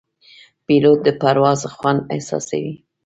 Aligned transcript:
پیلوټ 0.65 0.99
د 1.05 1.07
پرواز 1.21 1.59
خوند 1.75 2.01
احساسوي. 2.15 2.73